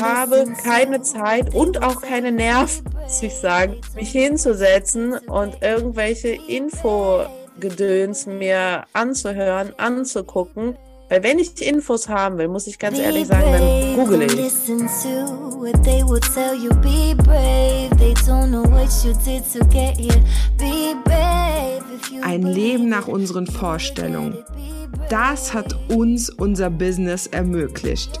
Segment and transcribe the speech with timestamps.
[0.00, 8.26] habe keine Zeit und auch keine Nerven, muss ich sagen, mich hinzusetzen und irgendwelche Infogedöns
[8.26, 10.76] mir anzuhören, anzugucken.
[11.08, 14.32] Weil wenn ich Infos haben will, muss ich ganz ehrlich sagen, dann google ich.
[22.22, 24.38] Ein Leben nach unseren Vorstellungen.
[25.08, 28.20] Das hat uns unser Business ermöglicht.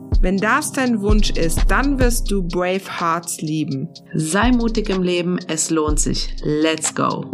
[0.21, 3.91] Wenn das dein Wunsch ist, dann wirst du Brave Hearts lieben.
[4.13, 6.35] Sei mutig im Leben, es lohnt sich.
[6.43, 7.25] Let's go!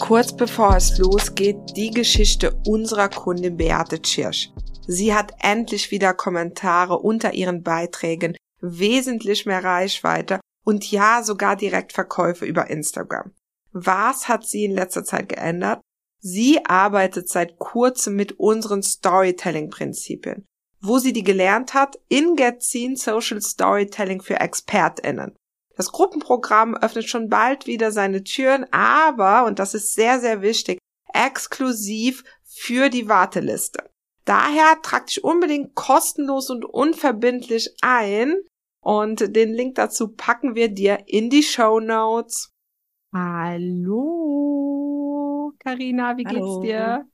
[0.00, 4.50] Kurz bevor es losgeht, die Geschichte unserer Kundin Beate Tschirsch.
[4.88, 12.44] Sie hat endlich wieder Kommentare unter ihren Beiträgen, wesentlich mehr Reichweite und ja, sogar Direktverkäufe
[12.44, 13.30] über Instagram.
[13.70, 15.80] Was hat sie in letzter Zeit geändert?
[16.26, 20.46] Sie arbeitet seit kurzem mit unseren Storytelling-Prinzipien,
[20.80, 25.36] wo sie die gelernt hat in Getzin Social Storytelling für ExpertInnen.
[25.76, 30.78] Das Gruppenprogramm öffnet schon bald wieder seine Türen, aber, und das ist sehr, sehr wichtig,
[31.12, 33.90] exklusiv für die Warteliste.
[34.24, 38.36] Daher trag dich unbedingt kostenlos und unverbindlich ein
[38.80, 42.50] und den Link dazu packen wir dir in die Show Notes.
[43.12, 45.03] Hallo,
[45.58, 46.60] Karina, wie Hallo.
[46.60, 47.08] geht's dir?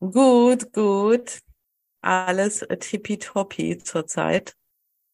[0.00, 1.40] Gut, gut.
[2.00, 4.54] Alles tippitoppi zurzeit.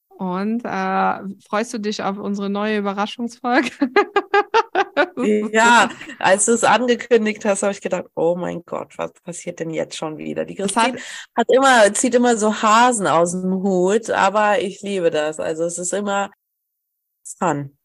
[0.08, 1.18] Und äh,
[1.48, 3.70] freust du dich auf unsere neue Überraschungsfolge?
[5.52, 9.70] ja, als du es angekündigt hast, habe ich gedacht, oh mein Gott, was passiert denn
[9.70, 10.44] jetzt schon wieder?
[10.44, 11.00] Die Christine hat,
[11.36, 15.40] hat immer, zieht immer so Hasen aus dem Hut, aber ich liebe das.
[15.40, 16.30] Also es ist immer
[17.38, 17.76] fun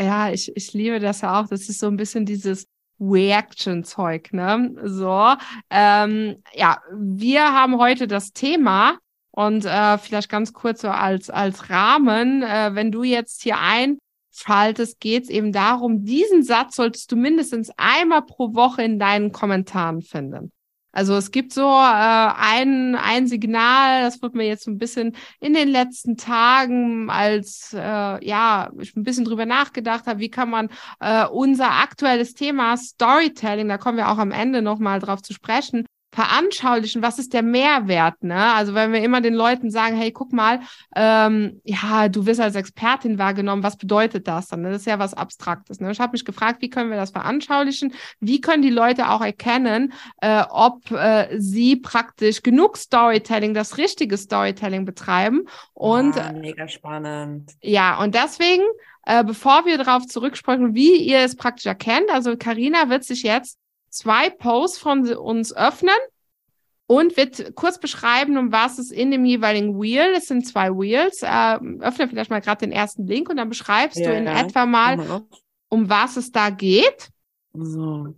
[0.00, 1.48] ja, ich, ich liebe das ja auch.
[1.48, 2.66] Das ist so ein bisschen dieses
[3.00, 4.74] Reaction-Zeug, ne?
[4.84, 5.34] So,
[5.70, 8.98] ähm, ja, wir haben heute das Thema
[9.30, 15.00] und äh, vielleicht ganz kurz so als, als Rahmen, äh, wenn du jetzt hier einschaltest,
[15.00, 20.02] geht es eben darum, diesen Satz solltest du mindestens einmal pro Woche in deinen Kommentaren
[20.02, 20.52] finden.
[20.92, 25.16] Also es gibt so äh, ein, ein Signal, das wird mir jetzt so ein bisschen
[25.40, 30.50] in den letzten Tagen, als äh, ja, ich ein bisschen drüber nachgedacht habe, wie kann
[30.50, 35.34] man äh, unser aktuelles Thema Storytelling, da kommen wir auch am Ende nochmal drauf zu
[35.34, 38.54] sprechen, veranschaulichen, was ist der Mehrwert, ne?
[38.54, 40.60] Also wenn wir immer den Leuten sagen, hey, guck mal,
[40.96, 44.62] ähm, ja, du wirst als Expertin wahrgenommen, was bedeutet das dann?
[44.62, 45.80] Das ist ja was Abstraktes.
[45.80, 45.90] Ne?
[45.90, 47.92] Ich habe mich gefragt, wie können wir das veranschaulichen?
[48.20, 49.92] Wie können die Leute auch erkennen,
[50.22, 55.44] äh, ob äh, sie praktisch genug Storytelling, das richtige Storytelling betreiben?
[55.74, 57.52] Und ah, mega spannend.
[57.60, 58.62] Ja, und deswegen
[59.04, 63.58] äh, bevor wir darauf zurücksprechen, wie ihr es praktisch erkennt, also Karina wird sich jetzt
[63.90, 65.96] zwei Posts von uns öffnen
[66.86, 71.22] und wird kurz beschreiben, um was es in dem jeweiligen Wheel, es sind zwei Wheels,
[71.22, 74.40] äh, öffne vielleicht mal gerade den ersten Link und dann beschreibst ja, du in ja.
[74.40, 75.22] etwa mal,
[75.68, 77.10] um was es da geht.
[77.52, 78.14] So.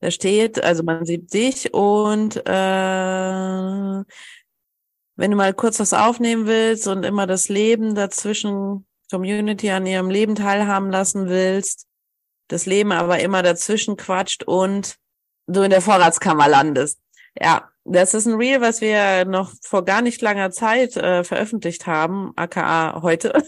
[0.00, 4.04] Da steht, also man sieht dich und äh,
[5.16, 10.10] wenn du mal kurz was aufnehmen willst und immer das Leben dazwischen Community an ihrem
[10.10, 11.85] Leben teilhaben lassen willst,
[12.48, 14.96] das Leben aber immer dazwischen quatscht und
[15.46, 16.98] du in der Vorratskammer landest.
[17.38, 21.86] Ja, das ist ein Reel, was wir noch vor gar nicht langer Zeit äh, veröffentlicht
[21.86, 23.32] haben, aka heute.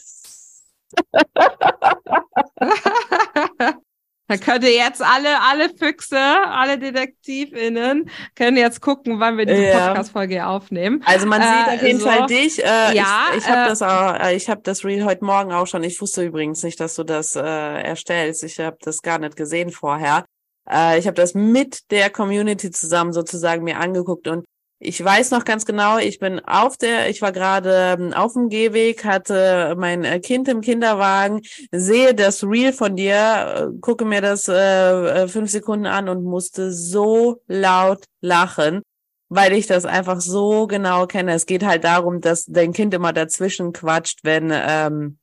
[4.28, 9.64] Da könnt ihr jetzt alle, alle Füchse, alle DetektivInnen können jetzt gucken, wann wir diese
[9.64, 9.88] ja.
[9.88, 11.02] Podcast-Folge aufnehmen.
[11.06, 12.62] Also man sieht äh, auf jeden so, Fall dich.
[12.62, 15.52] Äh, ja, ich, ich habe äh, das auch, äh, ich habe das Reel heute Morgen
[15.52, 15.82] auch schon.
[15.82, 18.44] Ich wusste übrigens nicht, dass du das äh, erstellst.
[18.44, 20.26] Ich habe das gar nicht gesehen vorher.
[20.70, 24.44] Äh, ich habe das mit der Community zusammen sozusagen mir angeguckt und
[24.80, 28.48] ich weiß noch ganz genau, ich bin auf der, ich war gerade ähm, auf dem
[28.48, 31.40] Gehweg, hatte mein äh, Kind im Kinderwagen,
[31.72, 34.54] sehe das Reel von dir, äh, gucke mir das äh,
[35.24, 38.82] äh, fünf Sekunden an und musste so laut lachen,
[39.28, 41.34] weil ich das einfach so genau kenne.
[41.34, 45.18] Es geht halt darum, dass dein Kind immer dazwischen quatscht, wenn, ähm,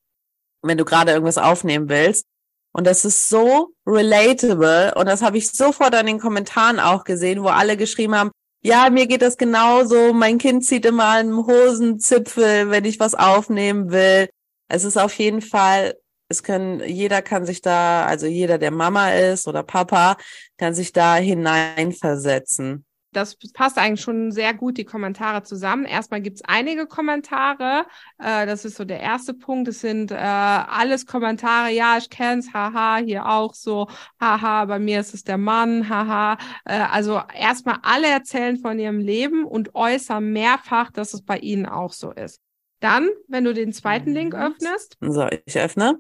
[0.63, 2.25] wenn du gerade irgendwas aufnehmen willst.
[2.73, 4.93] Und das ist so relatable.
[4.95, 8.31] Und das habe ich sofort an den Kommentaren auch gesehen, wo alle geschrieben haben,
[8.65, 10.11] Ja, mir geht das genauso.
[10.11, 14.27] Mein Kind zieht immer einen Hosenzipfel, wenn ich was aufnehmen will.
[14.67, 15.93] Es ist auf jeden Fall,
[16.29, 20.17] es können, jeder kann sich da, also jeder, der Mama ist oder Papa,
[20.57, 22.85] kann sich da hineinversetzen
[23.15, 25.85] das passt eigentlich schon sehr gut, die Kommentare zusammen.
[25.85, 27.85] Erstmal gibt's einige Kommentare.
[28.17, 29.67] Äh, das ist so der erste Punkt.
[29.67, 33.87] Es sind äh, alles Kommentare, ja, ich kenn's, haha, hier auch so,
[34.19, 36.37] haha, bei mir ist es der Mann, haha.
[36.65, 41.65] Äh, also erstmal alle erzählen von ihrem Leben und äußern mehrfach, dass es bei ihnen
[41.65, 42.41] auch so ist.
[42.81, 44.41] Dann, wenn du den zweiten Link mhm.
[44.41, 44.97] öffnest.
[44.99, 45.99] So, ich öffne.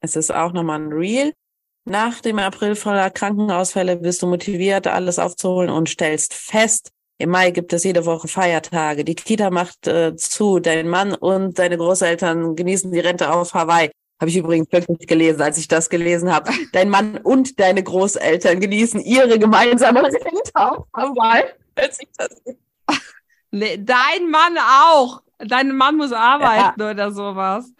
[0.00, 1.32] Es ist auch nochmal ein Reel.
[1.84, 7.52] Nach dem April voller Krankenausfälle bist du motiviert, alles aufzuholen und stellst fest, im Mai
[7.52, 9.04] gibt es jede Woche Feiertage.
[9.04, 10.58] Die Kita macht äh, zu.
[10.58, 13.90] Dein Mann und deine Großeltern genießen die Rente auf Hawaii.
[14.20, 16.50] Habe ich übrigens wirklich gelesen, als ich das gelesen habe.
[16.72, 21.44] Dein Mann und deine Großeltern genießen ihre gemeinsame Rente auf Hawaii.
[21.76, 22.42] Hört sich das
[23.50, 25.22] nee, dein Mann auch.
[25.38, 26.90] Dein Mann muss arbeiten ja.
[26.90, 27.72] oder sowas.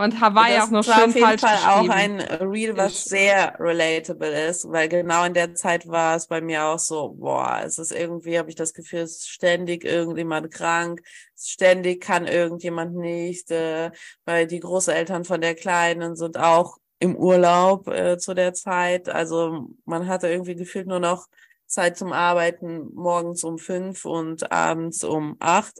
[0.00, 4.48] Und Hawaii das auch noch schön auf jeden Fall auch ein Reel, was sehr relatable
[4.48, 7.92] ist, weil genau in der Zeit war es bei mir auch so, boah, es ist
[7.92, 11.02] irgendwie, habe ich das Gefühl, es ist ständig irgendjemand krank,
[11.38, 13.90] ständig kann irgendjemand nicht, äh,
[14.24, 19.08] weil die Großeltern von der Kleinen sind auch im Urlaub äh, zu der Zeit.
[19.10, 21.26] Also man hatte irgendwie gefühlt nur noch
[21.66, 25.78] Zeit zum Arbeiten morgens um fünf und abends um acht.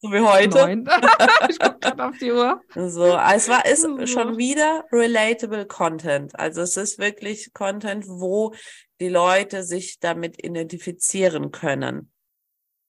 [0.00, 0.84] So wie heute.
[1.50, 2.60] ich gucke gerade auf die Uhr.
[2.74, 6.38] So, es war ist schon wieder relatable Content.
[6.38, 8.54] Also es ist wirklich Content, wo
[9.00, 12.12] die Leute sich damit identifizieren können.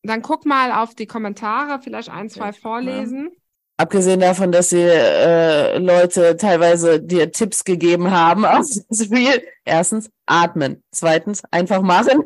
[0.04, 3.30] Dann guck mal auf die Kommentare, vielleicht ein, zwei vorlesen.
[3.32, 3.40] Ja.
[3.78, 9.42] Abgesehen davon, dass sie äh, Leute teilweise dir Tipps gegeben haben aus das Spiel.
[9.66, 10.84] Erstens, atmen.
[10.92, 12.24] Zweitens, einfach machen.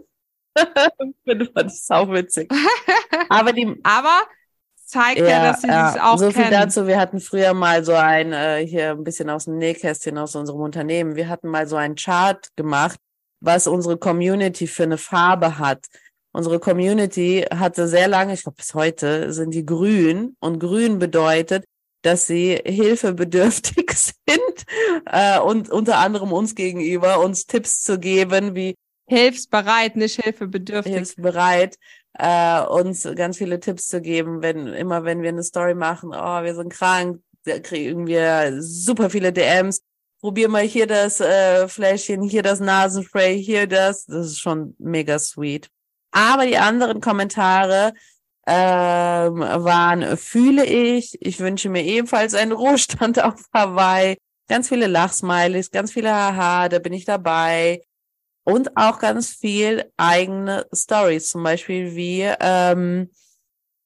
[1.24, 2.51] Finde ich sau witzig.
[3.30, 4.24] Aber die, aber
[4.94, 5.92] zeigt ja, ja dass sie ja.
[5.92, 6.88] sich auch so viel dazu.
[6.88, 10.62] Wir hatten früher mal so ein äh, hier ein bisschen aus dem Nähkästchen aus unserem
[10.62, 11.16] Unternehmen.
[11.16, 13.00] Wir hatten mal so ein Chart gemacht,
[13.42, 15.88] was unsere Community für eine Farbe hat.
[16.31, 21.66] Unsere Community hatte sehr lange, ich glaube bis heute, sind die grün und grün bedeutet,
[22.04, 24.66] dass sie hilfebedürftig sind
[25.06, 28.75] äh, und unter anderem uns gegenüber uns Tipps zu geben, wie
[29.07, 30.94] hilfsbereit, nicht hilfebedürftig.
[30.94, 31.78] Hilfsbereit,
[32.13, 36.44] äh, uns ganz viele Tipps zu geben, wenn immer wenn wir eine Story machen, oh,
[36.44, 39.81] wir sind krank, da kriegen wir super viele DMs.
[40.21, 44.06] Probier mal hier das äh, Fläschchen, hier das Nasenspray, hier das.
[44.06, 45.69] Das ist schon mega sweet.
[46.12, 47.94] Aber die anderen Kommentare
[48.48, 54.18] ähm, waren, fühle ich, ich wünsche mir ebenfalls einen Ruhestand auf Hawaii.
[54.48, 57.81] Ganz viele Lachsmileys, ganz viele Haha, da bin ich dabei
[58.44, 63.10] und auch ganz viel eigene Stories, zum Beispiel wie ähm,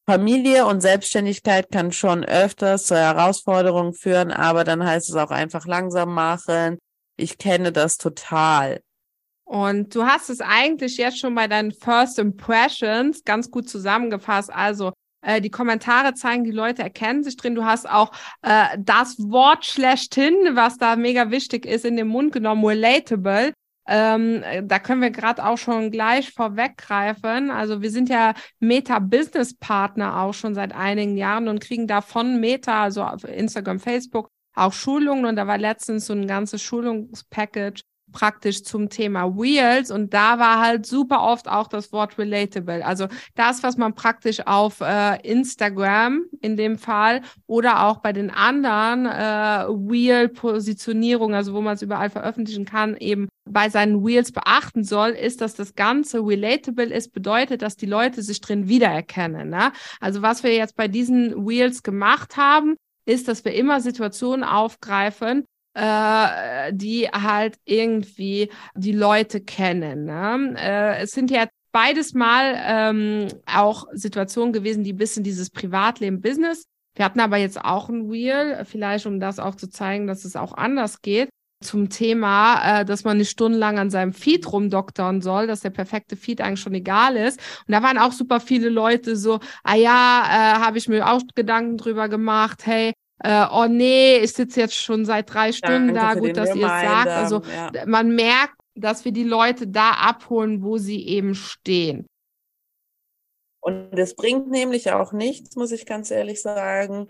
[0.06, 5.65] Familie und Selbstständigkeit kann schon öfters zur Herausforderung führen, aber dann heißt es auch einfach
[5.65, 6.77] langsam machen.
[7.18, 8.80] Ich kenne das total.
[9.44, 14.51] Und du hast es eigentlich jetzt schon bei deinen First Impressions ganz gut zusammengefasst.
[14.51, 17.56] Also äh, die Kommentare zeigen, die Leute erkennen sich drin.
[17.56, 18.12] Du hast auch
[18.42, 23.54] äh, das Wort schlechthin, was da mega wichtig ist, in den Mund genommen, relatable.
[23.87, 27.49] Ähm, da können wir gerade auch schon gleich vorweggreifen.
[27.51, 32.83] Also wir sind ja Meta-Business-Partner auch schon seit einigen Jahren und kriegen da von Meta,
[32.83, 35.25] also auf Instagram, Facebook, auch Schulungen.
[35.25, 40.59] Und da war letztens so ein ganzes Schulungspackage praktisch zum Thema Wheels und da war
[40.59, 42.85] halt super oft auch das Wort relatable.
[42.85, 48.30] Also das, was man praktisch auf äh, Instagram in dem Fall oder auch bei den
[48.30, 54.83] anderen äh, Wheel-Positionierungen, also wo man es überall veröffentlichen kann, eben bei seinen Wheels beachten
[54.83, 59.49] soll, ist, dass das Ganze relatable ist, bedeutet, dass die Leute sich drin wiedererkennen.
[59.49, 59.71] Ne?
[59.99, 65.45] Also was wir jetzt bei diesen Wheels gemacht haben, ist, dass wir immer Situationen aufgreifen,
[65.77, 70.05] äh, die halt irgendwie die Leute kennen.
[70.05, 70.55] Ne?
[70.57, 76.21] Äh, es sind ja beides mal ähm, auch Situationen gewesen, die ein bisschen dieses Privatleben,
[76.21, 76.63] Business.
[76.95, 80.35] Wir hatten aber jetzt auch ein Wheel, vielleicht um das auch zu zeigen, dass es
[80.35, 81.29] auch anders geht
[81.63, 86.15] zum Thema, äh, dass man nicht stundenlang an seinem Feed rumdoktern soll, dass der perfekte
[86.15, 87.39] Feed eigentlich schon egal ist.
[87.67, 91.21] Und da waren auch super viele Leute so, ah ja, äh, habe ich mir auch
[91.35, 96.00] Gedanken drüber gemacht, hey, äh, oh nee, ich sitze jetzt schon seit drei Stunden Danke
[96.00, 97.07] da, gut, dass ihr es sagt.
[97.07, 97.86] Also ja.
[97.86, 102.07] man merkt, dass wir die Leute da abholen, wo sie eben stehen.
[103.59, 107.07] Und es bringt nämlich auch nichts, muss ich ganz ehrlich sagen,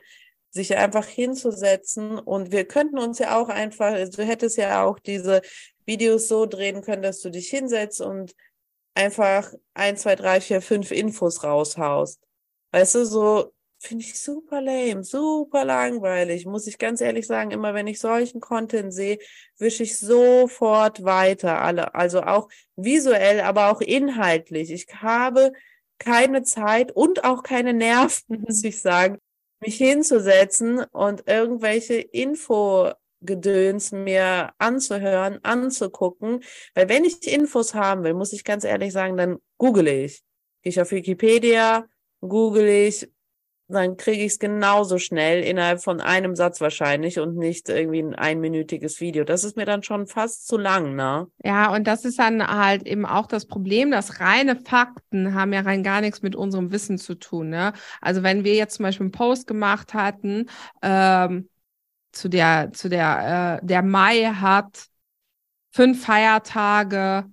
[0.49, 2.17] sich einfach hinzusetzen.
[2.17, 5.41] Und wir könnten uns ja auch einfach, du hättest ja auch diese
[5.85, 8.33] Videos so drehen können, dass du dich hinsetzt und
[8.95, 12.19] einfach ein, zwei, drei, vier, fünf Infos raushaust.
[12.71, 17.51] Weißt du, so finde ich super lame, super langweilig, muss ich ganz ehrlich sagen.
[17.51, 19.19] Immer wenn ich solchen Content sehe,
[19.57, 21.61] wische ich sofort weiter.
[21.61, 24.71] Alle, also auch visuell, aber auch inhaltlich.
[24.71, 25.53] Ich habe
[25.99, 29.19] keine Zeit und auch keine Nerven, muss ich sagen,
[29.59, 36.43] mich hinzusetzen und irgendwelche Infogedöns mir anzuhören, anzugucken.
[36.75, 40.23] Weil wenn ich Infos haben will, muss ich ganz ehrlich sagen, dann google ich.
[40.61, 41.87] Gehe ich auf Wikipedia,
[42.21, 43.09] google ich,
[43.69, 48.15] dann kriege ich es genauso schnell innerhalb von einem Satz wahrscheinlich und nicht irgendwie ein
[48.15, 49.25] einminütiges Video.
[49.25, 51.27] Das ist mir dann schon fast zu lang, ne?
[51.43, 55.61] Ja, und das ist dann halt eben auch das Problem, dass reine Fakten haben ja
[55.61, 57.73] rein gar nichts mit unserem Wissen zu tun, ne?
[57.99, 60.45] Also wenn wir jetzt zum Beispiel einen Post gemacht hatten,
[60.81, 61.49] ähm,
[62.13, 64.87] zu der, zu der, äh, der Mai hat
[65.71, 67.25] fünf Feiertage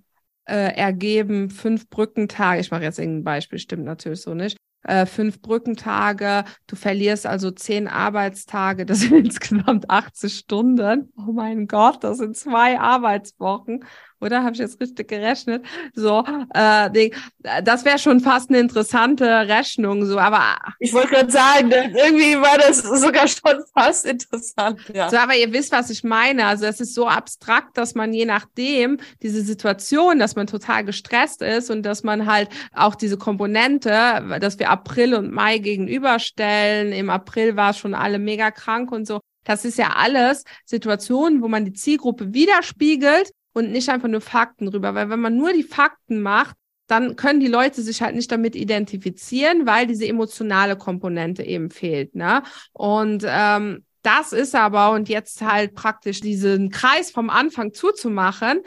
[0.43, 2.59] äh, ergeben, fünf Brückentage.
[2.59, 7.51] Ich mache jetzt irgendein Beispiel, stimmt natürlich so nicht äh, fünf Brückentage, du verlierst also
[7.51, 11.11] zehn Arbeitstage, das sind insgesamt 80 Stunden.
[11.17, 13.83] Oh mein Gott, das sind zwei Arbeitswochen
[14.25, 14.43] oder?
[14.43, 15.65] Habe ich jetzt richtig gerechnet?
[15.93, 17.09] So, äh,
[17.63, 20.57] das wäre schon fast eine interessante Rechnung, so, aber.
[20.79, 25.09] Ich wollte gerade sagen, irgendwie war das sogar schon fast interessant, ja.
[25.09, 26.45] So, aber ihr wisst, was ich meine.
[26.45, 31.41] Also, es ist so abstrakt, dass man je nachdem diese Situation, dass man total gestresst
[31.41, 33.91] ist und dass man halt auch diese Komponente,
[34.39, 36.91] dass wir April und Mai gegenüberstellen.
[36.91, 39.19] Im April war schon alle mega krank und so.
[39.43, 44.67] Das ist ja alles Situationen, wo man die Zielgruppe widerspiegelt und nicht einfach nur Fakten
[44.67, 46.57] rüber, weil wenn man nur die Fakten macht,
[46.87, 52.13] dann können die Leute sich halt nicht damit identifizieren, weil diese emotionale Komponente eben fehlt.
[52.13, 52.43] Ne?
[52.73, 58.59] Und ähm, das ist aber, und jetzt halt praktisch diesen Kreis vom Anfang zuzumachen,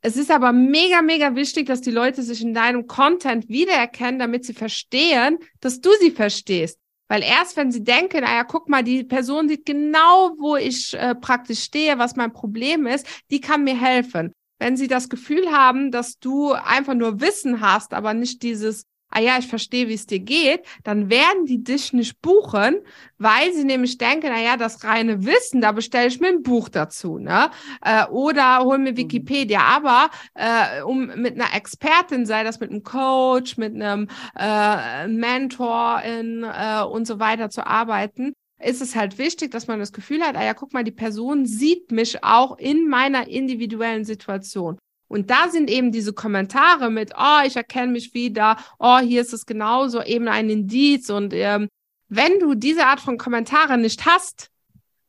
[0.00, 4.44] es ist aber mega, mega wichtig, dass die Leute sich in deinem Content wiedererkennen, damit
[4.44, 6.80] sie verstehen, dass du sie verstehst.
[7.12, 11.14] Weil erst wenn sie denken, naja, guck mal, die Person sieht genau, wo ich äh,
[11.14, 14.32] praktisch stehe, was mein Problem ist, die kann mir helfen.
[14.58, 19.20] Wenn sie das Gefühl haben, dass du einfach nur Wissen hast, aber nicht dieses ah
[19.20, 22.76] ja, ich verstehe, wie es dir geht, dann werden die dich nicht buchen,
[23.18, 26.68] weil sie nämlich denken, na ja, das reine Wissen, da bestelle ich mir ein Buch
[26.68, 27.50] dazu, ne?
[27.82, 28.96] Äh, oder hol mir mhm.
[28.96, 29.60] Wikipedia.
[29.60, 36.02] Aber äh, um mit einer Expertin, sei das mit einem Coach, mit einem äh, Mentor
[36.02, 40.22] in, äh, und so weiter zu arbeiten, ist es halt wichtig, dass man das Gefühl
[40.22, 44.78] hat, ah ja, guck mal, die Person sieht mich auch in meiner individuellen Situation.
[45.12, 49.34] Und da sind eben diese Kommentare mit, oh, ich erkenne mich wieder, oh, hier ist
[49.34, 51.10] es genauso, eben ein Indiz.
[51.10, 51.68] Und ähm,
[52.08, 54.48] wenn du diese Art von Kommentare nicht hast,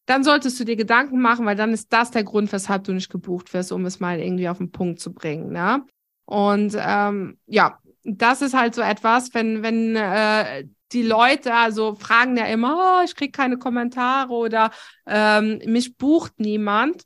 [0.05, 3.09] dann solltest du dir Gedanken machen, weil dann ist das der Grund, weshalb du nicht
[3.09, 5.53] gebucht wirst, um es mal irgendwie auf den Punkt zu bringen.
[5.53, 5.85] Ne?
[6.25, 12.35] Und ähm, ja, das ist halt so etwas, wenn, wenn äh, die Leute also fragen
[12.37, 14.71] ja immer, oh, ich kriege keine Kommentare oder
[15.07, 17.03] ähm, mich bucht niemand.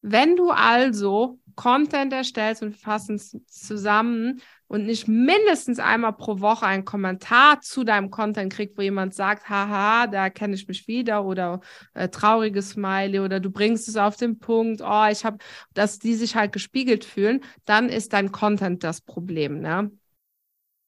[0.00, 4.40] Wenn du also Content erstellst und fassen es zusammen
[4.72, 9.48] und nicht mindestens einmal pro Woche einen Kommentar zu deinem Content kriegt, wo jemand sagt,
[9.50, 11.60] haha, da kenne ich mich wieder oder
[11.92, 15.38] äh, trauriges Smiley oder du bringst es auf den Punkt, oh, ich habe,
[15.74, 19.90] dass die sich halt gespiegelt fühlen, dann ist dein Content das Problem, ne?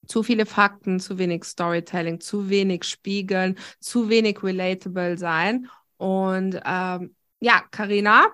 [0.07, 5.69] Zu viele Fakten, zu wenig Storytelling, zu wenig Spiegeln, zu wenig relatable sein.
[5.97, 8.27] Und ähm, ja, Karina.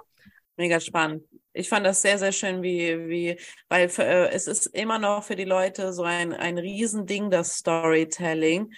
[0.56, 3.36] Mega spannend ich fand das sehr, sehr schön, wie, wie,
[3.68, 7.56] weil für, äh, es ist immer noch für die Leute so ein, ein Riesending, das
[7.56, 8.72] Storytelling.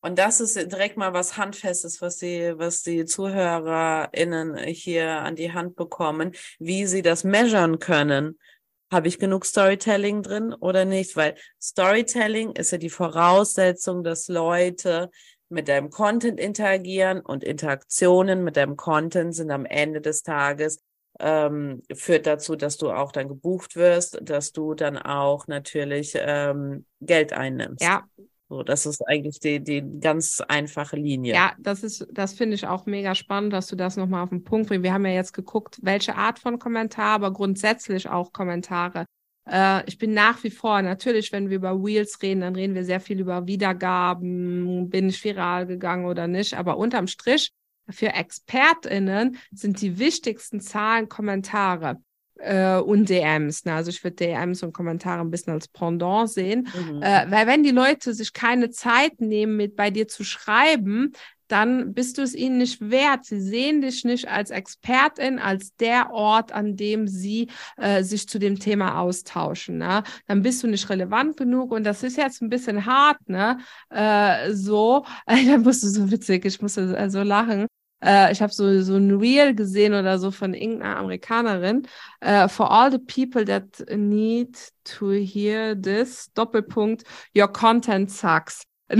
[0.00, 5.52] Und das ist direkt mal was Handfestes, was die, was die ZuhörerInnen hier an die
[5.52, 8.38] Hand bekommen, wie sie das measuren können.
[8.92, 11.16] Habe ich genug Storytelling drin oder nicht?
[11.16, 15.10] Weil Storytelling ist ja die Voraussetzung, dass Leute
[15.48, 20.80] mit deinem Content interagieren und Interaktionen mit deinem Content sind am Ende des Tages
[21.18, 26.84] ähm, führt dazu, dass du auch dann gebucht wirst, dass du dann auch natürlich ähm,
[27.00, 27.82] Geld einnimmst.
[27.82, 28.04] Ja.
[28.48, 31.34] So, das ist eigentlich die, die ganz einfache Linie.
[31.34, 34.44] Ja, das ist, das finde ich auch mega spannend, dass du das nochmal auf den
[34.44, 34.84] Punkt bringst.
[34.84, 39.04] Wir haben ja jetzt geguckt, welche Art von Kommentar, aber grundsätzlich auch Kommentare.
[39.50, 42.84] Äh, ich bin nach wie vor, natürlich, wenn wir über Wheels reden, dann reden wir
[42.84, 47.50] sehr viel über Wiedergaben, bin ich viral gegangen oder nicht, aber unterm Strich
[47.90, 51.96] für ExpertInnen sind die wichtigsten Zahlen Kommentare
[52.38, 53.64] äh, und DMs.
[53.64, 53.74] Ne?
[53.74, 56.68] Also ich würde DMs und Kommentare ein bisschen als Pendant sehen.
[56.74, 57.02] Mhm.
[57.02, 61.12] Äh, weil wenn die Leute sich keine Zeit nehmen, mit bei dir zu schreiben,
[61.48, 63.24] dann bist du es ihnen nicht wert.
[63.24, 68.38] Sie sehen dich nicht als Expertin, als der Ort, an dem sie äh, sich zu
[68.38, 69.78] dem Thema austauschen.
[69.78, 70.02] Ne?
[70.26, 73.58] Dann bist du nicht relevant genug und das ist jetzt ein bisschen hart, ne?
[73.90, 77.66] Äh, so, äh, da musst du so witzig, ich musste so lachen.
[78.02, 81.86] Äh, ich habe so, so ein Reel gesehen oder so von irgendeiner Amerikanerin.
[82.24, 88.62] Uh, for all the people that need to hear this, Doppelpunkt, your content sucks.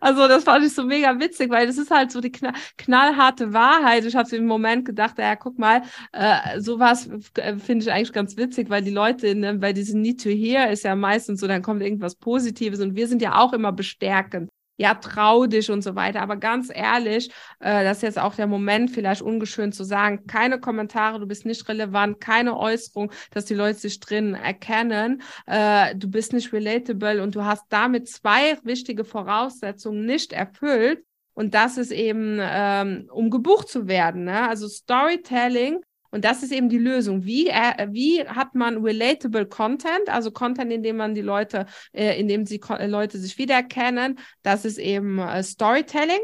[0.00, 3.52] Also das fand ich so mega witzig, weil das ist halt so die knall knallharte
[3.52, 4.04] Wahrheit.
[4.04, 5.82] Ich habe im Moment gedacht, ja, guck mal,
[6.12, 10.22] äh, sowas äh, finde ich eigentlich ganz witzig, weil die Leute ne, bei diesem Need
[10.22, 13.52] to Hear ist ja meistens so, dann kommt irgendwas Positives und wir sind ja auch
[13.52, 16.20] immer bestärkend ja, trau dich und so weiter.
[16.20, 17.30] Aber ganz ehrlich,
[17.60, 21.46] äh, das ist jetzt auch der Moment, vielleicht ungeschön zu sagen, keine Kommentare, du bist
[21.46, 27.22] nicht relevant, keine Äußerung, dass die Leute sich drin erkennen, äh, du bist nicht relatable
[27.22, 31.04] und du hast damit zwei wichtige Voraussetzungen nicht erfüllt.
[31.34, 34.24] Und das ist eben, ähm, um gebucht zu werden.
[34.24, 34.48] Ne?
[34.48, 35.80] Also Storytelling
[36.16, 37.26] und das ist eben die Lösung.
[37.26, 42.18] Wie, äh, wie hat man relatable Content, also Content, in dem man die Leute, äh,
[42.18, 44.18] in dem sie äh, Leute sich wiedererkennen.
[44.42, 46.20] Das ist eben äh, Storytelling.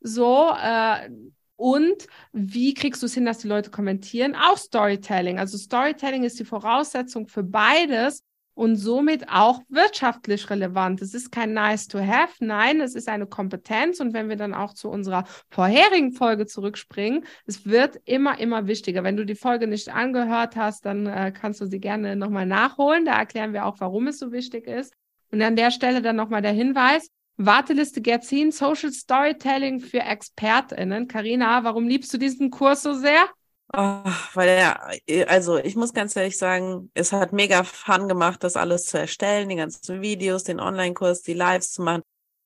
[0.00, 1.08] So, äh,
[1.56, 4.36] und wie kriegst du es hin, dass die Leute kommentieren?
[4.36, 5.38] Auch Storytelling.
[5.38, 8.22] Also Storytelling ist die Voraussetzung für beides
[8.54, 11.02] und somit auch wirtschaftlich relevant.
[11.02, 14.00] Es ist kein nice to have, nein, es ist eine Kompetenz.
[14.00, 19.02] Und wenn wir dann auch zu unserer vorherigen Folge zurückspringen, es wird immer, immer wichtiger.
[19.02, 23.04] Wenn du die Folge nicht angehört hast, dann äh, kannst du sie gerne nochmal nachholen.
[23.04, 24.94] Da erklären wir auch, warum es so wichtig ist.
[25.32, 31.08] Und an der Stelle dann nochmal der Hinweis, Warteliste Gerzin, Social Storytelling für ExpertInnen.
[31.08, 33.28] Karina, warum liebst du diesen Kurs so sehr?
[33.76, 34.04] Oh,
[34.34, 38.56] weil er, äh, also ich muss ganz ehrlich sagen, es hat mega Fun gemacht, das
[38.56, 42.02] alles zu erstellen, die ganzen Videos, den Online-Kurs, die Lives zu machen.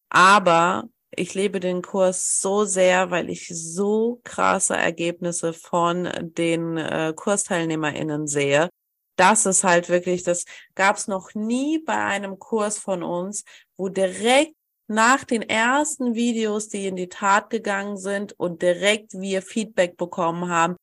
[0.08, 7.12] Aber ich lebe den Kurs so sehr, weil ich so krasse Ergebnisse von den äh,
[7.14, 8.70] KursteilnehmerInnen sehe.
[9.16, 10.44] Das ist halt wirklich, das
[10.74, 13.44] gab es noch nie bei einem Kurs von uns,
[13.76, 14.54] wo direkt
[14.86, 20.48] nach den ersten Videos, die in die Tat gegangen sind und direkt wir Feedback bekommen
[20.48, 20.76] haben,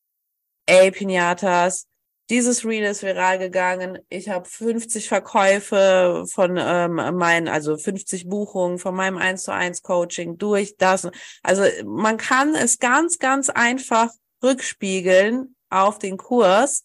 [0.66, 1.86] ey, Pinatas,
[2.28, 3.98] dieses Reel ist viral gegangen.
[4.08, 9.82] Ich habe 50 Verkäufe von ähm, meinen, also 50 Buchungen von meinem 1 zu 1
[9.82, 11.08] Coaching durch das.
[11.42, 14.10] Also man kann es ganz, ganz einfach
[14.42, 16.84] rückspiegeln auf den Kurs.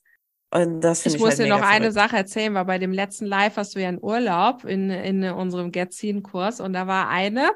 [0.53, 1.75] Und das ich, ich muss halt dir noch verrückt.
[1.75, 5.23] eine Sache erzählen, weil bei dem letzten Live hast du ja einen Urlaub in, in
[5.23, 7.49] unserem Getzin-Kurs und da war eine,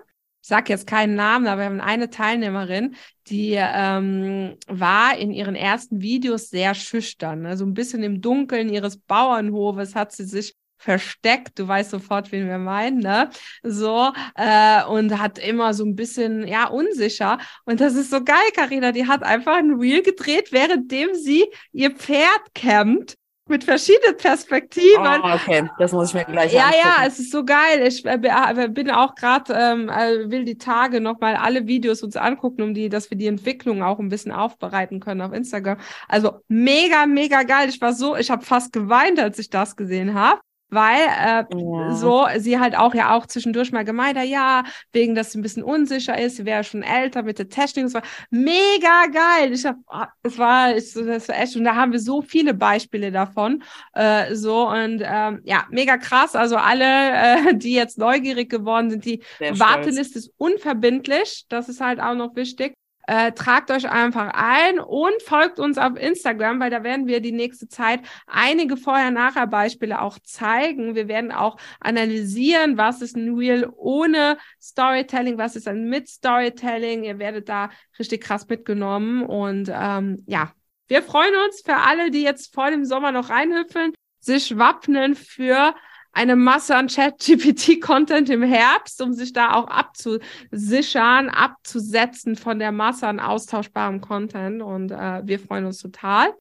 [0.46, 2.96] ich sage jetzt keinen Namen, aber wir haben eine Teilnehmerin,
[3.30, 7.48] die ähm, war in ihren ersten Videos sehr schüchtern.
[7.48, 12.48] Also ein bisschen im Dunkeln ihres Bauernhofes hat sie sich versteckt, du weißt sofort, wen
[12.48, 13.32] wir meinen, ne?
[13.64, 17.40] So, äh, und hat immer so ein bisschen, ja, unsicher.
[17.66, 21.90] Und das ist so geil, Karina, die hat einfach ein Reel gedreht, währenddem sie ihr
[21.90, 23.16] Pferd campt
[23.48, 25.22] mit verschiedenen Perspektiven.
[25.24, 26.82] Oh, okay, das muss ich mir gleich Ja, angucken.
[26.84, 27.86] ja, es ist so geil.
[27.86, 32.16] Ich äh, äh, bin auch gerade, ähm, äh, will die Tage nochmal alle Videos uns
[32.16, 35.78] angucken, um die, dass wir die Entwicklung auch ein bisschen aufbereiten können auf Instagram.
[36.08, 37.70] Also mega, mega geil.
[37.70, 40.42] Ich war so, ich habe fast geweint, als ich das gesehen habe
[40.76, 41.96] weil äh, ja.
[41.96, 45.42] so sie halt auch ja auch zwischendurch mal gemeint hat, ja, wegen dass sie ein
[45.42, 49.54] bisschen unsicher ist, sie wäre schon älter mit der Testing, es war mega geil.
[49.54, 52.54] Ich hab, ah, es war, ich, das war echt und da haben wir so viele
[52.54, 56.36] Beispiele davon, äh, so und ähm, ja, mega krass.
[56.36, 60.26] Also alle, äh, die jetzt neugierig geworden sind, die Sehr Warteliste stolz.
[60.28, 62.76] ist unverbindlich, das ist halt auch noch wichtig.
[63.08, 67.32] Äh, tragt euch einfach ein und folgt uns auf Instagram, weil da werden wir die
[67.32, 70.96] nächste Zeit einige Vorher-Nachher-Beispiele auch zeigen.
[70.96, 77.04] Wir werden auch analysieren, was ist ein Reel ohne Storytelling, was ist ein mit Storytelling.
[77.04, 80.52] Ihr werdet da richtig krass mitgenommen und ähm, ja,
[80.88, 85.76] wir freuen uns für alle, die jetzt vor dem Sommer noch reinhüpfeln, sich wappnen für
[86.16, 93.08] eine Masse an Chat-GPT-Content im Herbst, um sich da auch abzusichern, abzusetzen von der Masse
[93.08, 94.62] an austauschbarem Content.
[94.62, 96.34] Und äh, wir freuen uns total.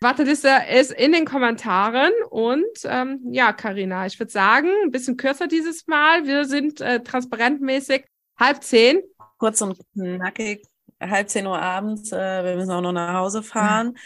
[0.00, 5.46] Warteliste ist in den Kommentaren und ähm, ja, Karina, ich würde sagen, ein bisschen kürzer
[5.46, 6.26] dieses Mal.
[6.26, 8.04] Wir sind äh, transparentmäßig
[8.36, 9.00] halb zehn.
[9.38, 10.64] Kurz und knackig,
[11.00, 12.10] halb zehn Uhr abends.
[12.12, 13.92] Äh, wir müssen auch noch nach Hause fahren.
[13.94, 14.00] Ja.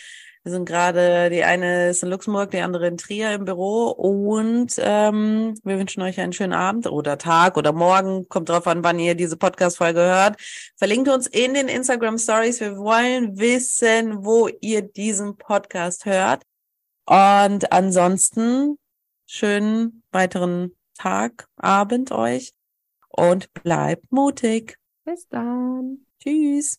[0.46, 4.74] Wir sind gerade, die eine ist in Luxemburg, die andere in Trier im Büro und
[4.78, 8.28] ähm, wir wünschen euch einen schönen Abend oder Tag oder Morgen.
[8.28, 10.40] Kommt drauf an, wann ihr diese Podcast-Folge hört.
[10.76, 12.60] Verlinkt uns in den Instagram Stories.
[12.60, 16.44] Wir wollen wissen, wo ihr diesen Podcast hört.
[17.06, 18.78] Und ansonsten
[19.26, 22.52] schönen weiteren Tag, Abend euch
[23.08, 24.78] und bleibt mutig.
[25.04, 26.06] Bis dann.
[26.22, 26.78] Tschüss.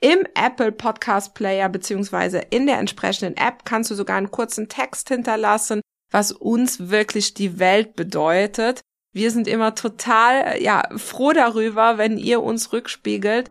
[0.00, 5.08] Im Apple Podcast Player beziehungsweise in der entsprechenden App kannst du sogar einen kurzen Text
[5.08, 5.80] hinterlassen,
[6.12, 8.80] was uns wirklich die Welt bedeutet.
[9.12, 13.50] Wir sind immer total ja froh darüber, wenn ihr uns rückspiegelt,